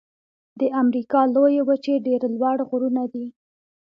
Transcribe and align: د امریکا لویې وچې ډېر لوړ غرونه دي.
د 0.59 0.61
امریکا 0.81 1.21
لویې 1.35 1.61
وچې 1.67 1.95
ډېر 2.07 2.21
لوړ 2.37 2.57
غرونه 2.69 3.03
دي. 3.13 3.25